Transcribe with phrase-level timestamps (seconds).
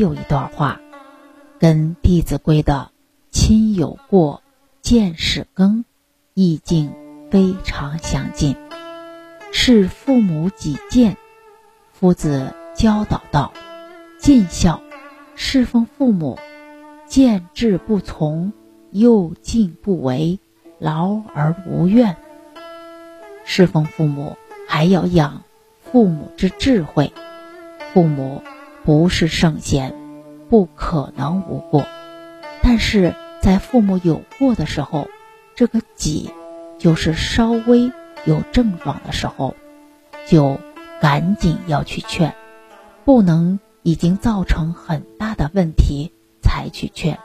[0.00, 0.80] 有一段话，
[1.58, 2.90] 跟《弟子规》的
[3.30, 4.42] “亲有过，
[4.80, 5.84] 见始更”
[6.32, 6.94] 意境
[7.30, 8.56] 非常相近。
[9.52, 11.18] 是父母己见，
[11.92, 13.52] 夫子教导道
[14.18, 14.80] ：“尽孝，
[15.34, 16.38] 侍奉父母，
[17.04, 18.54] 见志不从，
[18.92, 20.38] 又敬不为，
[20.78, 22.16] 劳而无怨。”
[23.44, 25.42] 侍奉父母，还要养
[25.82, 27.12] 父母之智慧。
[27.92, 28.42] 父母
[28.84, 29.94] 不是圣贤，
[30.48, 31.84] 不可能无过，
[32.62, 35.08] 但是在父母有过的时候，
[35.54, 36.30] 这个己
[36.78, 37.92] 就是稍微。
[38.26, 39.56] 有症状的时候，
[40.26, 40.60] 就
[41.00, 42.34] 赶紧要去劝，
[43.06, 47.18] 不能已经造成很大的问题才去劝，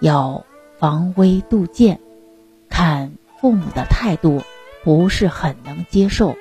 [0.00, 0.44] 要
[0.80, 2.00] 防微杜渐，
[2.68, 4.42] 看父母的态度
[4.82, 6.34] 不是很能接受，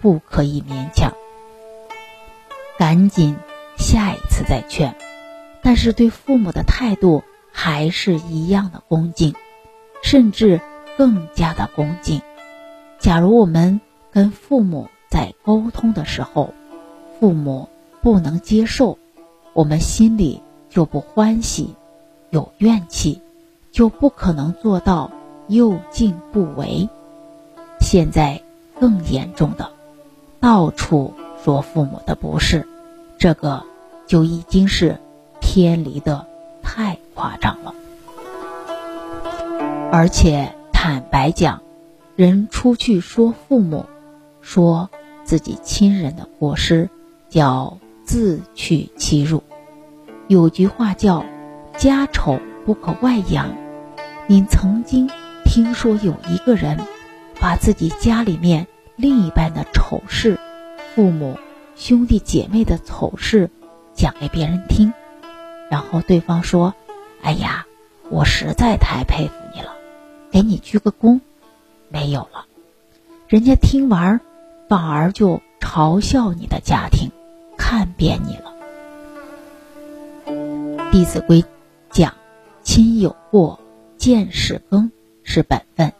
[0.00, 1.12] 不可以勉强，
[2.78, 3.36] 赶紧
[3.82, 4.94] 下一次再劝，
[5.60, 9.34] 但是对父母的态度还是一样的恭敬，
[10.04, 10.60] 甚至
[10.96, 12.22] 更加的恭敬。
[13.00, 13.80] 假如我们
[14.12, 16.54] 跟父母在沟通的时候，
[17.18, 17.68] 父母
[18.02, 18.98] 不能接受，
[19.52, 21.74] 我们心里就不欢喜，
[22.30, 23.20] 有怨气，
[23.72, 25.10] 就不可能做到
[25.48, 26.88] 又敬不为。
[27.80, 28.40] 现在
[28.78, 29.72] 更严重的，
[30.38, 32.68] 到处说父母的不是，
[33.18, 33.64] 这个
[34.12, 35.00] 就已经是
[35.40, 36.26] 偏离的
[36.62, 37.74] 太夸张了，
[39.90, 41.62] 而且坦白讲。
[42.14, 43.86] 人出去说父母，
[44.42, 44.90] 说
[45.24, 46.90] 自己亲人的过失，
[47.30, 49.42] 叫自取其辱。
[50.28, 51.24] 有句话叫
[51.78, 53.56] “家丑不可外扬”。
[54.28, 55.08] 您曾经
[55.46, 56.78] 听说有一个人，
[57.40, 60.38] 把自己家里面另一半的丑事、
[60.94, 61.38] 父母、
[61.76, 63.48] 兄弟姐妹的丑事
[64.02, 64.92] 讲给别人听，
[65.70, 66.74] 然后对方说
[67.22, 67.68] ：“哎呀，
[68.10, 69.76] 我实在太佩服你了，
[70.32, 71.20] 给你鞠个躬。”
[71.88, 72.46] 没有了，
[73.28, 74.20] 人家听完，
[74.68, 77.12] 反而就嘲笑你的家庭，
[77.56, 78.52] 看扁你了。
[80.90, 81.40] 《弟子规》
[81.88, 82.12] 讲
[82.64, 83.60] ：“亲有过，
[83.96, 84.90] 见始更，
[85.22, 85.90] 是本分；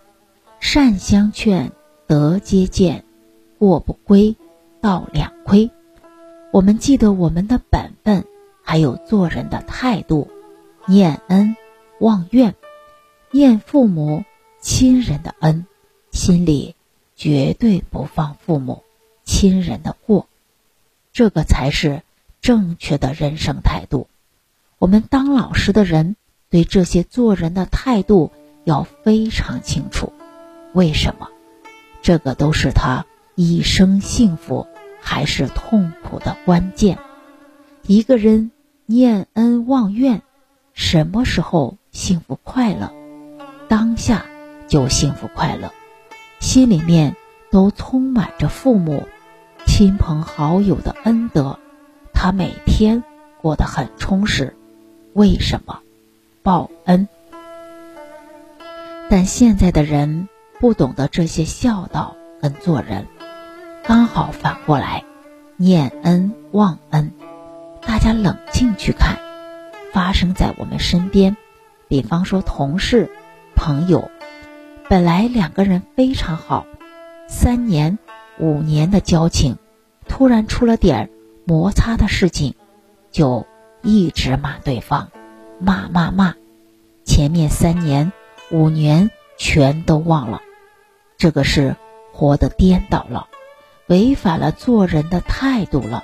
[0.58, 1.70] 善相劝，
[2.08, 3.04] 德皆见；
[3.60, 4.34] 过不归，
[4.80, 5.70] 道两亏。”
[6.52, 8.26] 我们记得我们的本分，
[8.62, 10.28] 还有做人的态度，
[10.84, 11.56] 念恩
[11.98, 12.54] 忘怨，
[13.30, 14.22] 念父母
[14.60, 15.66] 亲人的恩。
[16.10, 16.76] 心里
[17.16, 18.82] 绝对不放父母
[19.24, 20.28] 亲人的过，
[21.14, 22.02] 这个才是
[22.42, 24.08] 正确的人生态度。
[24.78, 26.16] 我们当老师的人
[26.50, 28.30] 对这些做人的态度
[28.64, 30.12] 要非常清楚。
[30.74, 31.30] 为什么？
[32.02, 34.66] 这个都是他一生幸福
[35.02, 36.98] 还是痛苦的关键。
[37.82, 38.52] 一个人
[38.86, 40.22] 念恩忘怨，
[40.72, 42.92] 什么时候幸福快乐？
[43.68, 44.24] 当下
[44.68, 45.70] 就幸福快乐。
[46.38, 47.16] 心里面
[47.50, 49.06] 都充满着父母、
[49.66, 51.58] 亲朋好友的恩德，
[52.14, 53.02] 他每天
[53.40, 54.56] 过得很充实。
[55.12, 55.80] 为什么？
[56.42, 57.08] 报恩。
[59.10, 63.06] 但现在的人不懂得这些孝道跟做人，
[63.84, 65.04] 刚好反过来，
[65.56, 67.12] 念恩忘恩。
[67.80, 69.18] 大家冷静去看，
[69.92, 71.36] 发生在我们身边，
[71.88, 73.10] 比方说同事、
[73.56, 74.08] 朋友。
[74.88, 76.64] 本来两个人非常好，
[77.26, 77.98] 三年、
[78.38, 79.56] 五年的交情，
[80.06, 81.10] 突然出了点
[81.44, 82.54] 摩擦的事情，
[83.10, 83.48] 就
[83.82, 85.10] 一直骂对方，
[85.58, 86.34] 骂骂骂，
[87.04, 88.12] 前面三年、
[88.52, 90.40] 五年全都忘了，
[91.16, 91.74] 这个是
[92.12, 93.26] 活得颠倒了，
[93.92, 96.02] 违反了做人的态度了。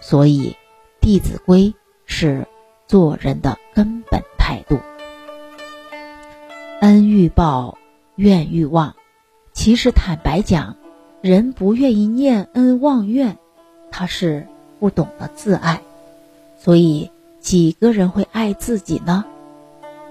[0.00, 0.56] 所以，
[1.00, 1.66] 《弟子规》
[2.04, 2.48] 是
[2.88, 4.80] 做人的根本态度，
[6.80, 7.78] 恩欲报。
[8.16, 8.94] 怨欲忘，
[9.54, 10.76] 其实坦白讲，
[11.22, 13.38] 人不愿意念恩忘怨，
[13.90, 14.46] 他是
[14.78, 15.80] 不懂得自爱。
[16.58, 17.10] 所以
[17.40, 19.24] 几个人会爱自己呢？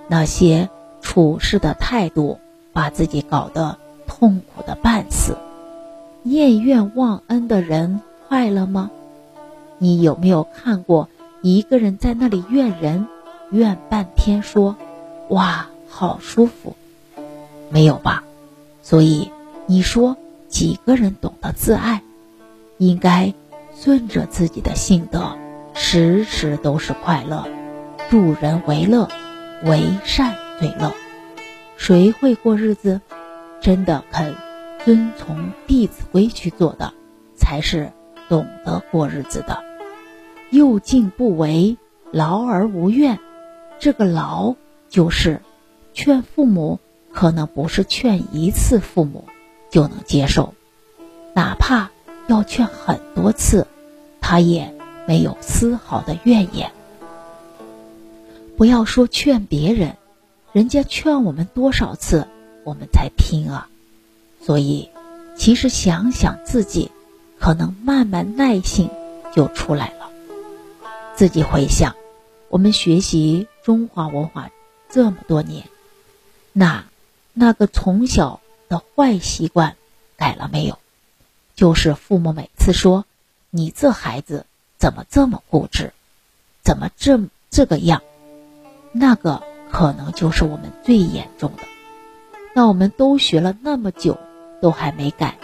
[0.08, 0.68] 那些
[1.00, 2.40] 处事的态度
[2.74, 5.38] 把自己搞得痛苦的半死，
[6.24, 8.92] 念怨忘恩的人快乐吗？
[9.78, 11.10] 你有没有看过
[11.42, 13.08] 一个人在那里怨人，
[13.50, 14.76] 怨半天说
[15.30, 16.76] ：“哇，好舒服。”
[17.70, 18.24] 没有吧，
[18.84, 19.32] 所以
[19.66, 22.04] 你说几个人懂得自爱，
[22.78, 23.34] 应该
[23.76, 25.36] 顺着自己的性德，
[25.74, 27.48] 时时都是快乐，
[28.10, 29.08] 助人为乐，
[29.64, 30.94] 为善最乐。
[31.78, 33.02] 谁会过日子？
[33.62, 34.36] 真的肯
[34.84, 35.38] 遵从
[35.68, 36.94] 《弟子规》去做的，
[37.36, 37.92] 才是
[38.30, 39.64] 懂得过日子的。
[40.50, 41.78] 又敬不为，
[42.12, 43.20] 劳而无怨，
[43.80, 44.56] 这个劳
[44.90, 45.42] 就是
[45.94, 46.80] 劝父母，
[47.14, 49.26] 可能不是劝一次父母
[49.70, 50.54] 就能接受，
[51.34, 51.90] 哪怕
[52.28, 53.68] 要劝很多次，
[54.20, 54.74] 他也
[55.08, 56.72] 没有丝毫的怨言。
[58.58, 59.96] 不要说劝别人，
[60.52, 62.28] 人家劝我们多少次，
[62.64, 63.70] 我们才听啊。
[64.42, 64.90] 所以，
[65.38, 66.92] 其实想想自己，
[67.40, 68.90] 可能慢慢耐性
[69.34, 70.10] 就出来了。
[71.16, 71.96] 自己回想，
[72.50, 74.50] 我们学习中华文化
[74.90, 75.68] 这么多年，
[76.54, 76.86] 那
[77.34, 79.76] 那个从小的坏习惯
[80.18, 80.78] 改了没有？
[81.56, 83.06] 就是父母每次说
[83.52, 84.48] ：“你这孩子
[84.80, 85.94] 怎么这么固执，
[86.64, 87.20] 怎么这
[87.52, 88.02] 这个样？”
[88.94, 91.64] 那个可能就是我们最严重的。
[92.56, 94.18] 那我们都学了那么久。
[94.62, 95.36] 都还没改，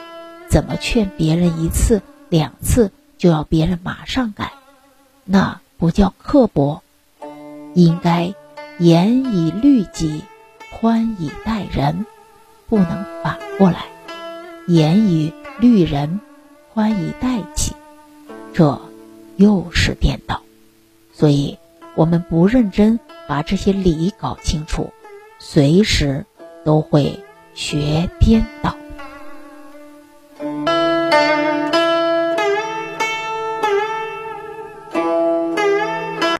[0.47, 4.53] 怎么劝别人一次两次就要别人马上改？
[5.25, 6.81] 那不叫刻薄，
[7.73, 8.33] 应该
[8.79, 10.23] 严以律己，
[10.79, 12.05] 宽以待人，
[12.69, 13.85] 不能反过来，
[14.67, 16.19] 严以律人，
[16.73, 17.73] 宽以待己，
[18.53, 18.79] 这
[19.35, 20.41] 又是颠倒。
[21.13, 21.57] 所以，
[21.95, 24.93] 我们不认真把这些理搞清楚，
[25.39, 26.25] 随时
[26.63, 27.19] 都会
[27.55, 28.75] 学颠倒。